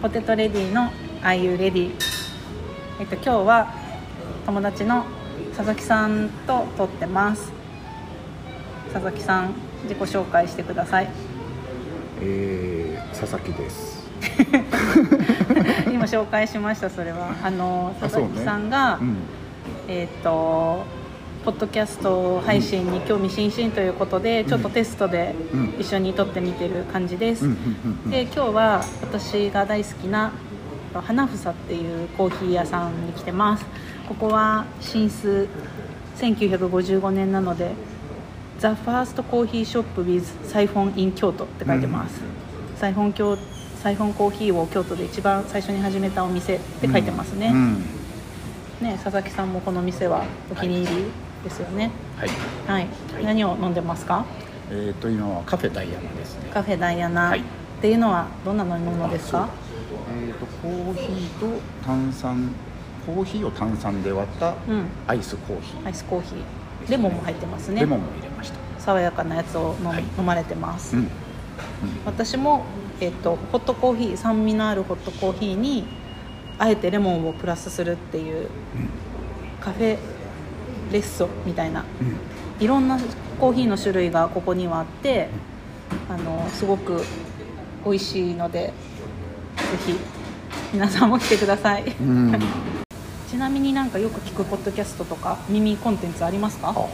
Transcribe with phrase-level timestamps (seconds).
[0.00, 0.92] ポテトレディの
[1.22, 1.90] 「Are You Ready?」
[3.00, 3.74] えっと今日は
[4.46, 5.04] 友達の
[5.56, 7.52] 佐々木さんと撮ってます。
[8.92, 11.08] 佐々木さん自己紹介してください。
[12.20, 14.08] えー、佐々木です。
[15.90, 17.34] 今紹介しましたそれは。
[17.42, 19.16] あのあ佐々木さんが、うん、
[19.88, 20.84] えっと
[21.48, 25.74] ポッドキャスト配信に興味津々ということで、ちょっとテストでうん。
[25.78, 27.56] 一緒に撮ってみてる感じです、うん、うん、
[28.04, 30.30] うん、で今日は私が大好きな
[30.92, 33.64] 花房っていうコーヒー屋さんに来てます。
[34.06, 35.48] ここは新数
[36.18, 37.70] 1955年なので
[38.60, 42.20] 「The First Coffee Shop with Siphon in 京都」って書いてます、
[42.76, 43.38] サイフォン京
[43.82, 47.82] サイフォンコーヒーを京都で一番最初に始めたお店って書いてますね、うん、
[48.82, 51.27] ね佐々木さんもこの店はお気に入り？
[51.44, 51.90] ですよね。
[52.16, 52.28] はい。
[52.66, 52.88] はい、
[53.24, 54.24] 何を飲んでますか？
[54.70, 56.50] えっ、と、今はカフェダイヤモですね。
[56.52, 57.40] カフェダイアナ、はい。
[57.40, 57.42] っ
[57.80, 59.48] ていうのはどんな飲み物ですか？
[60.26, 62.50] えっ、と、コーヒーと炭酸、
[63.06, 64.86] コーヒーを炭酸で割ったうん。
[65.06, 65.86] アイスコーヒー。
[65.86, 66.90] アイスコーヒー。
[66.90, 67.80] レモンも入ってますね。
[67.80, 68.58] レモンも入れました。
[68.78, 70.04] 爽やかなやつを飲,、はい。
[70.18, 71.10] 飲まれてます、うん、
[72.06, 72.64] 私も、
[73.00, 75.84] えっとホットコーヒー酸味のあるホットコーヒーに
[76.58, 78.48] あえてレモンをプラスするっていう
[79.60, 79.98] カフェ
[80.92, 81.84] レッソみたいな。
[82.00, 82.98] うん、いろんな
[83.40, 85.28] コーヒーの種類がここにはあって
[86.08, 87.02] あのすごく
[87.84, 88.72] 美味しいのでぜ
[89.86, 89.94] ひ
[90.72, 91.84] 皆さんも来てください。
[92.00, 92.40] うん、うん。
[93.30, 96.74] ちなみになんかよく聞くポッドキャストとか耳コンテンツありますか？
[96.76, 96.86] あ、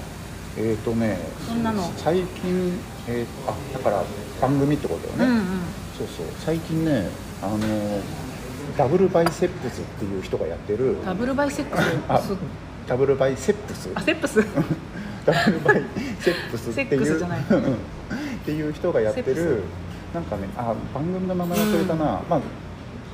[0.59, 1.83] えっ、とね、そんなの。
[1.97, 2.79] 最近、
[3.09, 4.03] えー、あ、だから
[4.41, 5.25] 番組ってことよね。
[5.25, 5.45] うんうん。
[5.97, 7.09] そうそう、最近ね、
[7.43, 7.59] あの
[8.77, 10.97] ダブルバイセップスっていう人がやってる。
[11.05, 11.83] ダブルバイセックス？
[12.87, 13.89] ダブルバイセップス。
[13.95, 14.37] あセップス？
[15.25, 15.83] ダブルバイ
[16.21, 17.23] セップスっていう。
[17.23, 19.63] っていう人がやってる
[20.13, 22.41] なんかねあ番組の名前忘れたな、まあ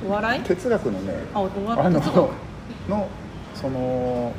[0.05, 0.41] お笑い？
[0.43, 1.49] 哲学のねあの
[2.89, 3.07] の
[3.55, 4.33] その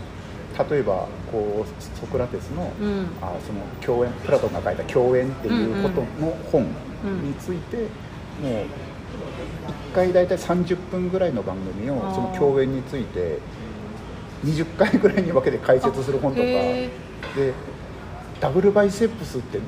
[0.70, 3.06] 例えばこうソクラテスの,、うん。
[3.22, 6.66] あその教演プラトンが書いた教演っていうことの本
[7.04, 7.22] うん。
[7.22, 7.88] について、もう
[9.92, 13.38] 1回大体30分ぐらいの番組をその教演について
[14.44, 16.46] 20回ぐらいに分けて解説する本とか。
[16.46, 16.88] へ
[17.36, 17.52] で
[18.40, 19.60] ダブルバイセップスって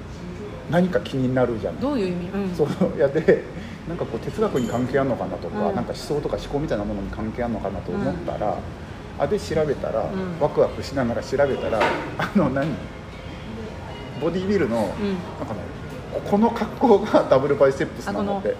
[0.70, 1.80] 何か気になるじゃん。
[1.80, 2.98] どういう意味、うん、そう。
[2.98, 3.44] やで
[3.88, 5.74] なんかこう哲学に関係あるのかなとか、うん。
[5.76, 8.56] なんか思想とか思考みたいなものに関係あるのかなと思ったら、
[9.18, 10.40] あで調べたら、ん。
[10.40, 11.80] ワクワクしながら調べたら
[12.18, 12.66] あの何？
[14.20, 15.12] ボディービルの、うん。
[15.38, 15.60] なんかね
[16.28, 18.56] この格好がダブルバイセップスなんだっあて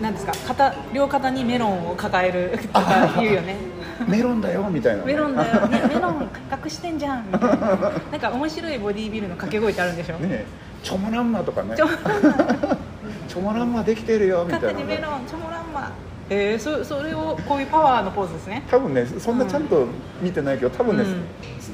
[0.00, 0.32] なんですか？
[0.46, 3.56] 肩両肩にメロンを抱えるとか言うよね
[4.06, 6.28] メロンだよみたいなね、メロンだよ、ね、メロン
[6.64, 7.66] 隠してんじゃんみたいな。
[8.12, 10.44] なんか面白いボディービルの掛け声ってあるんでしょ、ね
[10.82, 11.74] チョモランマとかね。
[11.76, 13.82] チョモランマ。
[13.82, 15.90] できてるよみた肩いな、ね、にメロンチョモランマ。
[16.30, 18.62] えー、そそれをこういうパワーのポーズですね。
[18.70, 19.86] 多分ねそんなちゃんと
[20.20, 21.24] 見てないけど多分ね、うん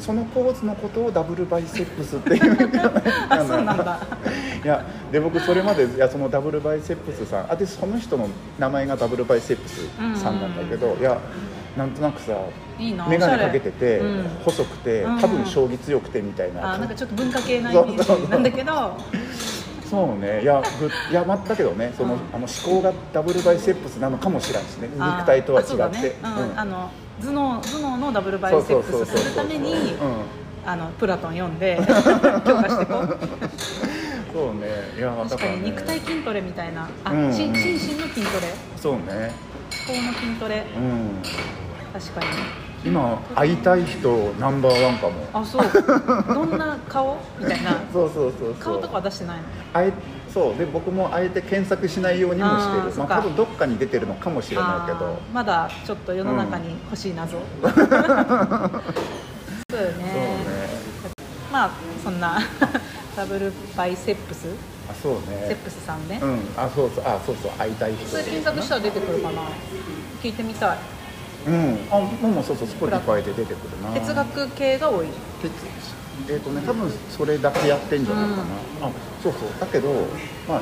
[0.05, 2.71] そのポーズのことをダブルバイセップスっていう
[3.31, 3.99] あそうなんだ。
[4.63, 8.29] いやで僕それまでいやそのダブルバイセップスさんあでその人の
[8.59, 9.89] 名前がダブルバイセップス
[10.21, 11.19] さんなんだけど、いや
[11.75, 12.35] なんとなくさ
[12.79, 14.25] 眼鏡かけてて、うん。
[14.45, 18.99] 細くてうん多分将棋強くてみたいな、あなんかちょっと文化系なイメージなんだけど。
[19.89, 20.43] そうね。
[20.43, 22.21] いやぐいやまだけどねその,、うん。
[22.33, 24.91] あの思考がダブルバイセップスなのかもしれないしね。
[24.99, 26.59] あー肉体とは違って、うん。
[26.59, 26.91] あの
[27.21, 29.89] 頭脳頭脳のダブルバイセップスするためにうん。
[30.67, 33.19] あのプラトン読んで 強化してこう。
[34.33, 34.67] そうね。
[34.97, 36.89] いやだ確からに肉体筋トレみたいな。
[37.05, 38.55] あ、うん心心身の筋トレ。
[38.77, 39.33] そうね。
[39.89, 40.65] 思考の筋トレ。
[40.77, 41.23] うん。
[41.93, 42.27] 確かに。
[42.85, 45.13] 今会いたい人ナンバーワンかも。
[45.35, 46.35] あそう。
[46.35, 47.17] どんな顔？
[47.39, 47.73] みたいな。
[47.93, 48.55] そうそうそうそう。
[48.55, 49.43] 顔とかは出してないの？
[49.75, 49.93] あえ
[50.35, 52.93] そうで僕もあえて検索しないようにもしてる。
[52.97, 55.17] まあ多分どっかに出てるのかもしれないけど。
[55.33, 57.95] まだちょっと世の中に欲しい謎、 そうよね。
[59.71, 60.37] そうね。
[61.53, 61.71] まあ
[62.03, 62.41] そんな
[63.17, 64.49] ダブルバイセップス？
[64.91, 65.47] あそうね。
[65.47, 66.41] セップスさんね、うん。
[66.57, 67.05] あそうそう。
[67.07, 67.53] あそうそう。
[67.53, 68.05] 会いたい人。
[68.05, 69.43] それ検索したら出てくるかな。
[70.21, 70.79] 聞いてみたい。
[71.47, 71.79] うん。
[71.93, 72.67] あもうもうそうそう。
[72.67, 73.91] スポティファイで出てくるな。
[73.93, 75.07] 哲学系が多い。
[75.41, 75.49] 哲
[76.29, 78.49] えっ、とね多分それだけやってんじゃないかな、うん。
[78.49, 78.91] あ
[79.23, 79.49] そうそう。
[79.61, 79.89] だけど
[80.49, 80.61] まあ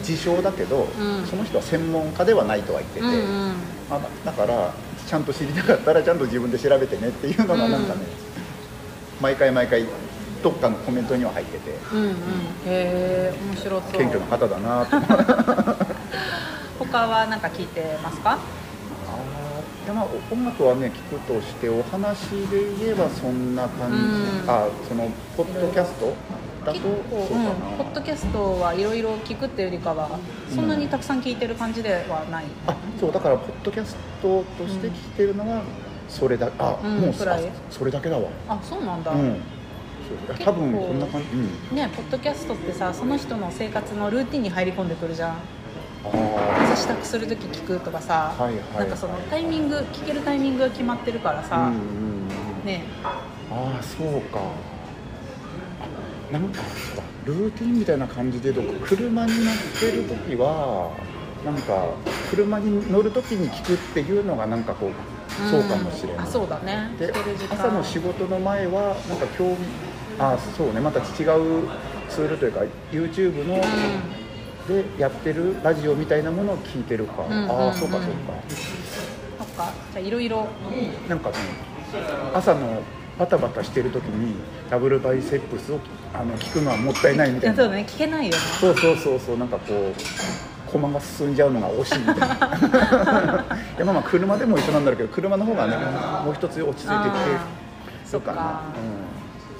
[0.00, 1.26] 自称だけど、ん。
[1.26, 3.14] その人は専門家ではないとは言ってて、うんう
[3.50, 3.54] ん。
[3.90, 4.72] まあ、だから
[5.06, 8.00] ちゃんと知りたかったらちゃんと自分で調べてねっていうのがなんかね、
[9.20, 9.84] 毎回毎回
[10.42, 11.70] どっかのコメントには入ってて。
[11.92, 12.10] うんうん。
[12.10, 12.14] へ
[12.66, 13.92] え面白そう。
[13.92, 14.96] 謙虚な方だなと
[16.78, 18.38] 他は何か聞いてますか？
[19.86, 24.00] やまあお音楽はね聞くとしてお話で言えばそんな感じ、う
[24.46, 24.50] ん。
[24.50, 26.12] あそのポッドキャスト
[26.64, 30.18] だとそううんかな、ポッドキャストはいろいろ聞くっていうよりかは
[30.52, 35.62] そんなにたくさん聞いてる感じではない、あそうだからポッドキャストとして聞いてるのは
[36.08, 37.24] それだあ、うんもうそ
[37.84, 38.08] れだけ。
[38.08, 38.28] だわ。
[38.48, 39.40] あそうなんだ、うん。
[40.44, 41.28] 多分こんな感じ。
[41.72, 41.76] うん。
[41.76, 45.36] ねポッドキャストってさその人の生活のルーティンに入り込んでくるじゃん
[46.14, 52.64] あ朝支度する時聞くとかさ、はいはいなんかそのタイミング聞けるタイミングが決まってるからあさ、うんうんうん。
[52.64, 52.84] ね。
[53.50, 54.40] ああそうか。
[55.80, 56.62] あなんか
[57.24, 60.90] ルーティンみたいな感じで言うと車に乗ってる時は
[61.44, 61.86] なんか
[62.30, 66.90] 車に乗る時に聞くっていうのがなんかこうそうかもしれない、あそうだね。
[66.98, 67.12] で
[67.50, 69.56] 朝の仕事の前はなんか興味
[70.18, 70.80] あそうね。
[70.80, 71.68] また違う
[72.08, 72.60] ツールというか
[72.90, 73.62] YouTube の、
[74.66, 77.50] でやってるラジオみたいなものを聞いてるか、んうんうん。
[77.50, 78.32] ああそうかそうか。
[79.38, 79.72] そっか。
[79.92, 80.46] じゃあいろいろ。
[81.08, 81.36] なんかね
[82.34, 82.82] 朝の
[83.18, 84.34] バタバタしてる時に
[84.70, 85.78] ダブルバイセップスを
[86.12, 87.56] あの聞くのはもったいないみたいな。
[87.56, 87.86] そうだね。
[87.88, 88.38] 聞けないよね。
[88.60, 89.38] そうそうそうそう。
[89.38, 92.26] なんかこう駒が進んじゃうのが惜しいみたいな。
[93.76, 95.76] いやまあまあ車でも一緒なんだろうけど車の方がね
[96.24, 97.20] もう一つ落ち着いてきて
[98.04, 98.42] そうかな。
[98.42, 98.62] そっか。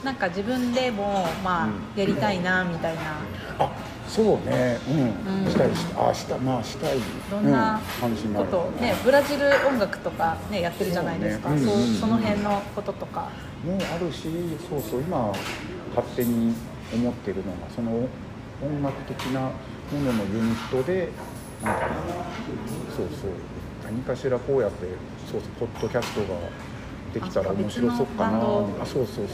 [0.04, 2.00] なんか自分でもまあ、うん。
[2.00, 3.00] やりたいなみたいな。
[3.58, 3.70] あ
[4.08, 4.78] そうね。
[4.88, 5.50] うん、うん。
[5.50, 5.84] したいし。
[5.86, 6.98] たあしたまあしたい。
[7.30, 8.46] どんなうん、感じになる。
[8.46, 11.48] こと、ねブラジル音楽とかねやってるじゃないですか。
[11.50, 11.58] そう,、
[12.00, 13.28] その辺のこととか。
[13.64, 14.28] もあるし
[14.70, 15.32] そうそう今
[15.96, 16.54] 勝手に
[16.94, 17.90] 思ってるのがその
[18.62, 19.50] 音楽的なも
[20.04, 21.08] ののユニットで
[21.64, 21.86] なんかね
[22.96, 23.30] そうそう
[23.84, 24.86] 何かしらこうやって
[25.30, 26.38] そうそうポッドキャストが
[27.14, 28.38] できたらあ面白そうかな。
[28.38, 28.82] 別のバンド。
[28.82, 29.28] あそうそうそうそう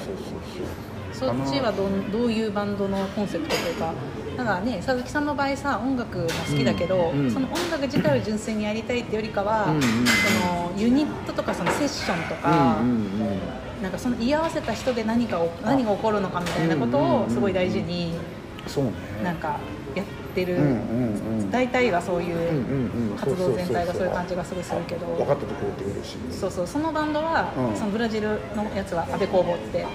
[1.12, 3.92] そっちはどんどういうバンドのコンセプトというか
[4.36, 13.38] なんかね佐々木さんの場合さ音楽も好きだけど、うんうんその音楽自体を純粋にやりたいっていうよりかは、うんうんそのユニットとかそのセッションとか、うんうんうん
[13.82, 18.14] なんかその居合わせた人で何かを何が起こるのかみたいなことをすごい大事に
[18.68, 18.92] そうね
[19.24, 19.36] なん。
[19.38, 19.58] かや
[20.32, 20.56] ってる、
[21.50, 25.06] 大体がそういう活動全体がそういう感じがすごいするけど。
[25.06, 26.14] 分かっててくれて嬉し。
[26.14, 26.66] いそうそう。
[26.66, 27.76] そのバンドは、うん。
[27.76, 29.86] そのブラジルのやつは安倍工房って、ね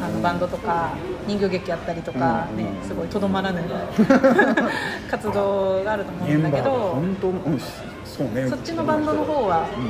[0.00, 0.92] あのバンドとか
[1.26, 3.60] 人形劇やったりとか、ねすごいとどまらぬ
[5.10, 7.60] 活動があると思うんだけど本当うん
[8.04, 8.48] そうね。
[8.48, 9.84] そっちのバンドの方はうん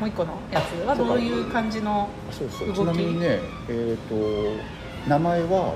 [0.00, 2.68] もう一個のやつはどういう感じのそうそう。
[2.68, 2.76] 動き？
[2.76, 3.38] ちなみにね
[3.68, 5.74] えっ、と名前は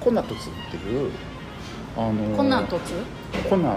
[0.00, 1.10] コナトゥスっていう
[1.96, 2.94] あのコナトツ
[3.48, 3.76] コナ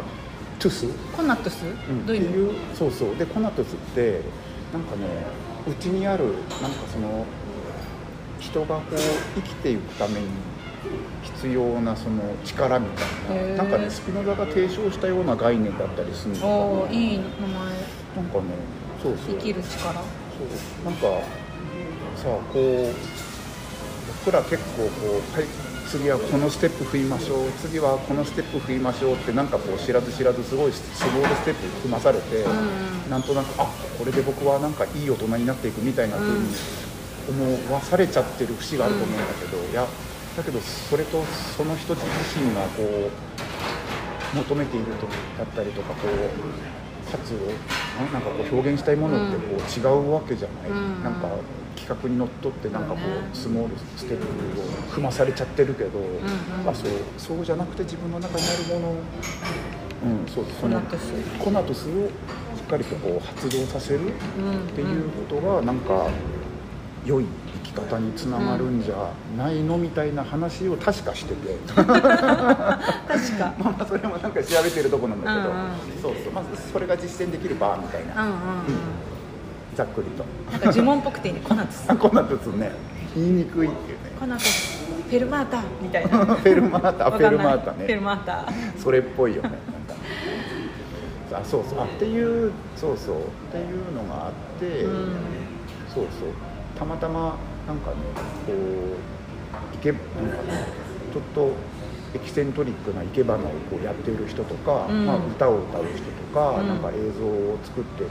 [0.59, 2.05] トゥス、コナトゥス、うん。
[2.05, 3.15] どういうそうそう。
[3.15, 4.21] でコナトゥスって
[4.73, 5.07] なんかね
[5.67, 7.25] うちにあるなんかその
[8.39, 8.95] 人がこう
[9.35, 10.27] 生きていくために
[11.23, 12.87] 必要なその力み
[13.27, 16.39] たいななんかねスピノザが提唱したような概念だったりするの
[16.85, 16.91] かな。
[16.91, 17.27] いい名前。
[18.15, 18.45] なんかね
[19.03, 19.35] そうそう。
[19.35, 19.93] 生きる力。
[19.93, 19.99] そ
[20.81, 20.85] う。
[20.85, 21.01] なんか
[22.15, 22.95] さあこう
[24.25, 25.45] 僕ら結構こう、はい、
[25.87, 27.51] 次はこのステップ踏みましょう。
[27.61, 33.65] 次はこのステップ踏みましょうってなんかこう知らず知らずすごいスローでステップ踏まされて、んなんとなくあ
[33.97, 36.53] これで僕はなんかいい大人になっていくみたいな風に
[37.29, 39.87] 思わされちゃってる節があると思うんだけど、いや
[40.35, 41.23] だけどそれと
[41.55, 42.03] その人自
[42.37, 45.07] 身がこう求めていると
[45.37, 47.37] だったりとかこう価値を
[48.03, 51.03] ななんかこう表現したいものってこう違うわけじゃない、うん。
[51.03, 51.29] なんか
[51.75, 52.99] 企画にのっとってなんかこ
[53.33, 56.05] そうスモールステップを踏まされちゃってるけど、んう
[56.65, 56.69] ん。
[56.69, 60.81] あそうそうじゃなくて自分の中にあるものを、うん、そうその
[61.39, 62.07] コナトゥスを
[62.57, 66.07] しっかりとこう発動させるうんっていうことがなんか
[67.05, 67.25] 良い。
[67.25, 71.57] 生き方につながるんじゃないのみたいな話を確かしてて。
[71.75, 73.53] 確か。
[73.57, 75.55] まあまあそれもなんか調べてるとこなんだけど、うん。
[75.55, 75.69] うん
[76.01, 76.33] そうそう。
[76.33, 78.39] まずそれが実践できる場みたいな、うんうんうん
[79.75, 80.25] ざっくりと。
[80.51, 81.41] なんか呪文っぽくていいね。
[81.47, 82.15] コナトゥスあこん。
[82.15, 82.71] なやつね。
[83.15, 84.11] 言いにくいっていうね。
[84.19, 86.17] コナトゥスフェルマータみたいな。
[86.25, 88.45] フェルマータフェルマータフェルねマータ。
[88.77, 89.51] それっぽいよね。
[91.31, 91.79] あそうそう。
[91.79, 93.15] あっていうそうそう。
[93.17, 93.19] っ
[93.51, 95.15] ていうのがあって、うん。
[95.93, 96.29] そうそう。
[96.77, 97.35] たまたま
[97.67, 97.97] なんかね
[98.45, 100.11] こういけなんか
[100.43, 100.67] ね
[101.13, 101.51] ちょっと
[102.15, 103.37] エキセントリックな生け花を
[103.69, 105.05] こうやっている人とか、うん。
[105.05, 106.67] まあ、歌を歌う人とか、うん。
[106.67, 108.09] なんか映像を作ってる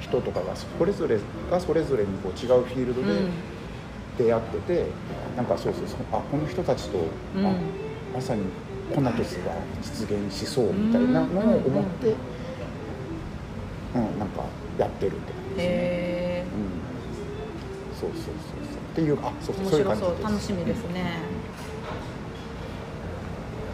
[0.00, 1.18] 人とかがそれぞれ
[1.50, 3.30] がそれぞれにこう違うフィールドでうん。
[4.16, 4.86] 出会ってて、
[5.36, 6.98] なんかそうそうそうあこの人たちと、
[7.36, 7.46] うん。
[7.46, 7.52] あ
[8.14, 8.44] まさに
[8.94, 12.14] コナトスが実現しそうみたいなのを思って、
[13.96, 14.44] うんなんか
[14.78, 15.64] やってるって感じですね。
[15.64, 16.44] へ
[17.92, 18.34] うん、そうそうそう
[18.70, 20.22] そうっていうあそうそうそういう感じ白そうです。
[20.22, 21.18] 楽しみですね。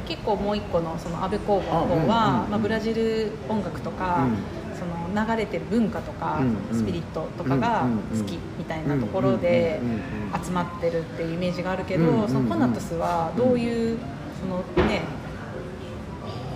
[0.08, 4.36] 結構もう一個のその安倍工房の方は、まあ、ブラジル音楽とか、うん。
[4.80, 6.78] その流れてる文化とか、うんうん。
[6.80, 7.86] スピリットとかが
[8.16, 12.28] 好きみたいなところでうんうんうんうん集まってるっていうイメージがあるけど、うんうんうん。
[12.28, 13.98] そのコナトスはどういう
[14.40, 15.02] そのね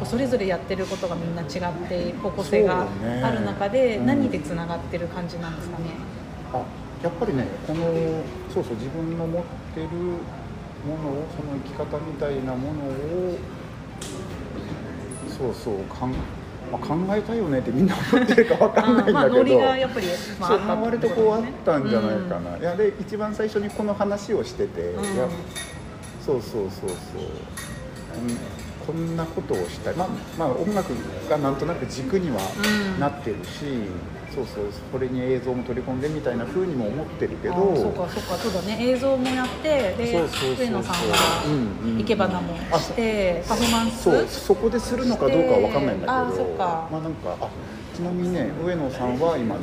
[0.05, 1.49] それぞれやってることがみんな違っ
[1.87, 2.87] て方向性が
[3.23, 4.07] ある中でうん。
[4.07, 5.85] 何でつながってる感じなんですかね？
[7.05, 7.85] あやっぱりねこの
[8.53, 9.43] そうそう自分の持っ
[9.75, 13.39] てるものをその生き方みたいなものを
[15.37, 16.17] そうそうかん、ま
[16.75, 20.07] あ、考えたいよねってみんな思ってるかわかんないんまあだけど、ノリがやっぱり、
[20.39, 21.89] まあ、そうあった割とこうあったん。
[21.89, 22.51] じゃないかな。
[22.53, 25.15] な、いやで一番最初にこの話をしてて、うん。
[25.15, 25.29] いや
[26.25, 30.91] そうそうそうそう、うんこんなことをしたい、まあ、まあ音楽
[31.29, 32.37] がなんとなく軸には
[32.95, 33.01] うん。
[33.01, 33.65] なってるし、
[34.35, 37.55] そうそうそれに映像も取り込んでみたいな風にも思ってるけど。
[37.55, 38.37] そうかそうか。
[38.37, 38.79] そうだね。
[38.81, 40.13] 映像もやってで
[40.59, 46.55] 上野さんうんうんが生け花もしてパフォーマンスそうそこでするのかどうかは分かんないんだけど。
[46.59, 47.49] まあなんかあ
[47.95, 49.63] ちなみにね上野さんは今ね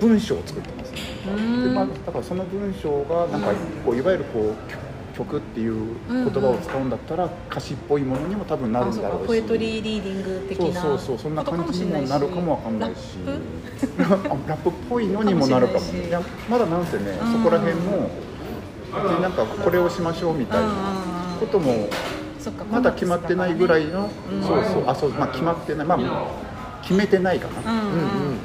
[0.00, 0.98] 文章を作ってますね。
[1.24, 3.52] でまあ、だからその文章がなんか
[3.84, 4.54] こういわゆるこう
[5.14, 9.26] 曲曲っていう言葉を使うんだったら歌詞っぽいものにも多分なるんだろうし。
[9.26, 10.80] ポエトリーリーディング的な。
[10.80, 13.18] そうそうそうそんな感じにもなるかもわかんないし。
[13.98, 15.80] ラップ あラップっぽいのにもなるかも。
[15.80, 17.32] いやまだなんせねうん。
[17.32, 18.10] そこら辺も
[18.94, 20.68] 別になんかこれをしましょうみたいな
[21.40, 21.88] ことも
[22.70, 25.86] まだ決まってないぐらいの、うんそうそうあそうまあ決まってない。
[25.86, 25.98] まあ
[26.82, 27.96] 決めてないかな、うんうんう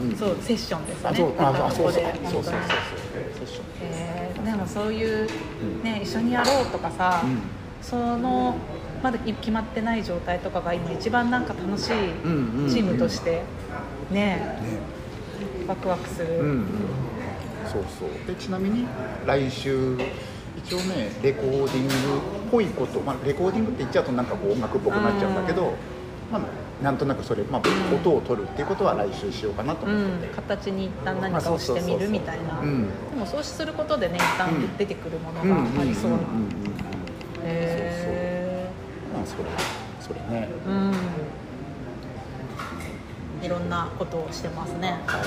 [0.05, 0.09] ん。
[0.11, 1.09] うんそうセッションですね。
[1.09, 2.43] あそうああそうそうそうそうそう。
[2.43, 3.63] そう本セッション。
[3.81, 4.45] えー。
[4.45, 5.27] でもそういう
[5.61, 5.83] うん。
[5.83, 7.39] ね一緒にやろうとかさうん。
[7.81, 8.55] その
[9.03, 11.89] まだ決まってない状態とかが今一番なんか楽しい
[12.69, 13.43] チームとして
[14.11, 14.37] ね。
[14.37, 14.59] ね。
[15.67, 16.65] ワクワクする、うんうん。
[17.71, 18.09] そうそう。
[18.27, 18.85] でちなみに
[19.25, 19.97] 来週
[20.57, 25.73] 一応ねレコーディングっぽいこと、まあ、レコーディングって言っちゃうとなんかこう音楽っぽくなっちゃうんだけど、
[26.31, 26.41] まあ、
[26.81, 27.61] なんとなくそれ、まあ、
[27.93, 32.87] 音を取るっていうことは来週しようかなとう思ってて、ん、形に一旦何かをしてみるみたいな、うん。
[33.09, 34.77] でもそうすることでね一旦うん。
[34.77, 36.51] 出てくるもうんのがありそうな、んんんん
[37.43, 38.69] へ
[39.11, 39.43] まあそれ
[39.99, 40.47] それね。
[40.47, 40.93] えうん。
[43.43, 44.99] いろんなことをしてますね。
[45.07, 45.21] そう。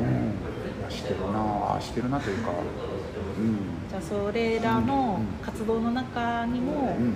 [0.00, 0.90] うん。
[0.90, 2.50] してるなあしてるなというか。
[3.38, 3.58] うん。
[3.90, 7.14] じゃあそれらの活動の中にも、うん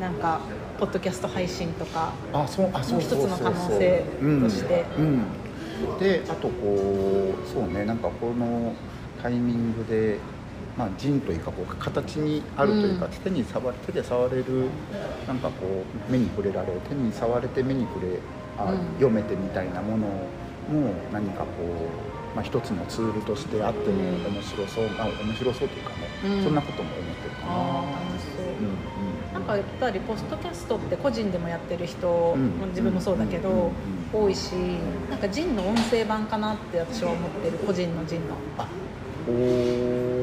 [0.00, 0.40] なんか
[0.78, 4.04] ポッドキャスト配信とかあそうあそう一つの可能性
[4.42, 4.84] として。
[4.98, 5.04] うん。
[5.04, 5.22] うん
[5.98, 8.72] であとこうそうねなんかこの
[9.20, 10.18] タイミングで
[10.78, 13.12] まあ人というかこう形にあるというか、うん。
[13.12, 14.68] 手に触手で触れる
[15.26, 18.18] なんかこう目に触れられる手に触れて目に触れ
[18.56, 18.78] あ、うん。
[18.94, 21.46] 読めてみたいなものも何かこ
[22.32, 26.44] う、まあ、一つのツールとしてあってもうん面白そう、あ面白そうというかね、うん。
[26.44, 27.52] そんなことも思ってるかな。
[27.52, 29.03] 楽しそう、ん
[29.44, 32.68] かやっぱりポストキャストって個人でもやってる人、うん。
[32.70, 33.70] 自分もそうだけど、うん
[34.14, 34.52] 多いし
[35.10, 38.36] なんかジンの音声版かなって私は思ってる個人のジンの。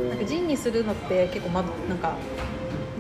[0.10, 2.16] なんかジンにするのって結構まなんか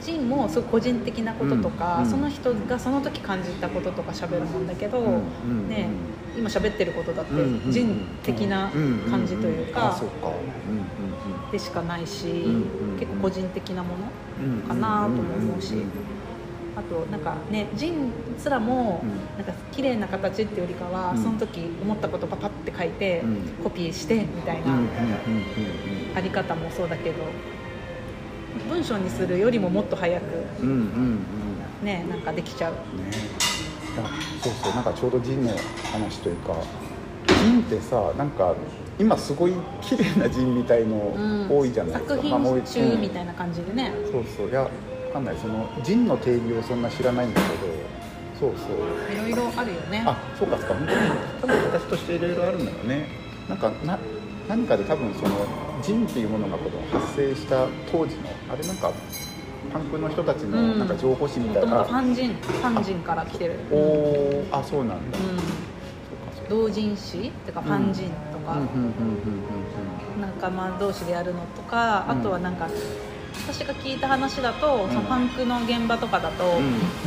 [0.01, 5.87] ジンもすごい個人的なこととか、うんうんその人がその時感じたこととか喋るもんだけど、うんうんね
[6.35, 7.33] 今喋ってることだって
[7.71, 8.69] ジン的な
[9.09, 9.97] 感じというか
[11.51, 12.25] でしかないし、
[12.99, 15.75] 結構個人的なものかなとも思うし、
[16.81, 19.09] あとなんかねジンすらも、うん。
[19.37, 21.23] なんか綺麗な形っていうよりかは、うん。
[21.23, 23.41] その時思ったことパパって書いて、うん。
[23.63, 24.87] コピーしてみたいなうんうんうんう
[26.13, 27.15] んあり方もそうだけど
[28.69, 30.23] 文章にするよりももっと早く
[30.61, 30.81] うんうんうん。
[30.81, 30.83] う
[31.83, 32.73] んねなんかできちゃう。
[32.73, 32.79] ね。
[34.41, 34.73] そうそう。
[34.73, 35.49] なんかちょうどジンの
[35.91, 36.55] 話というか
[37.27, 38.55] ジンってさなんか
[38.99, 41.47] 今すごい綺麗なジンみたいのうん。
[41.49, 44.49] 多いじゃないですか、作まあもう品中みいたいな感じでね、そうそう。
[44.49, 44.69] いやわ
[45.11, 45.35] かんない。
[45.37, 47.91] そのジンの定義をそんな知らないんだけど。
[48.39, 49.13] そうそう。
[49.13, 50.03] いろいろあるよね。
[50.05, 50.73] あそうかそうか。
[50.75, 50.99] 本当に
[51.41, 53.07] 多分形としていろいろあるんだよね。
[53.47, 53.99] なんかな
[54.47, 55.29] 何かで多分その
[55.81, 58.91] ジンっていうものがこの発生した当時のあれなんか
[59.71, 69.41] パンクの人たちのなんか情報誌みたいな、とファンジンファンジンから来てる、おおあそうなんだ、うん、そう同人誌ってかファンジンとか、うんうんうんうん
[70.19, 72.67] 仲間同士でやるのとか、うんあとはなんか
[73.33, 74.89] 私が聞いた話だと、ん。
[74.89, 76.59] そのパンクの現場とかだと、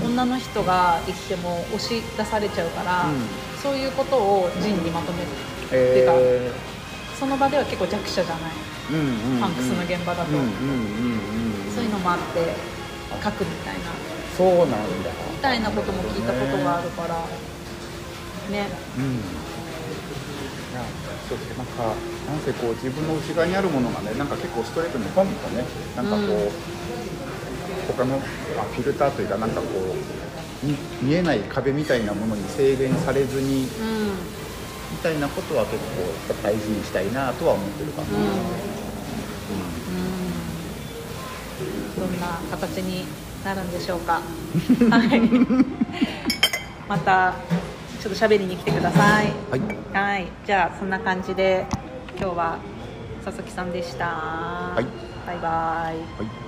[0.02, 3.26] う女の人が行っても押し出されちゃうから、うん。
[3.62, 5.28] そういうことをジンにまとめる、
[5.72, 6.52] え
[7.18, 8.52] その場では結構弱者じゃない。
[8.90, 9.40] ーうんうんうん。
[9.40, 10.48] パンクスの現場だと、うんうんうん
[11.66, 11.72] うん。
[11.72, 12.54] そういうのもあって
[13.22, 13.80] 書くみたいな。
[14.36, 14.76] そうなんだ。
[15.32, 17.14] みたいなことも聞いたことがあるから。
[18.50, 18.68] ね。
[18.98, 19.44] うん
[21.28, 21.56] そうですね。
[21.58, 25.64] なんかなんせこう自分の内側にあるものがねなんか結構ストレートにポンとね
[25.96, 26.50] なんかこう、うん
[27.92, 33.68] 他のあフィルターというかなんかこうみ見えない壁みたいなものに制限されずにうん
[34.92, 38.10] みたいなことは結構大事にしたいなとは思ってるかな、う
[42.06, 42.10] ん。
[42.10, 43.04] どんな形に
[43.44, 44.22] なるんでしょうか。
[44.90, 45.20] はい。
[46.88, 47.34] また
[48.04, 49.32] ちょっと喋りに来てください。
[49.50, 49.60] はい。
[49.94, 50.26] はい。
[50.44, 51.64] じゃあそんな感じで
[52.18, 52.58] 今日は
[53.24, 54.04] 佐々木さんでした、
[54.78, 54.84] い。
[55.26, 55.96] バイバイ。
[55.96, 56.43] はい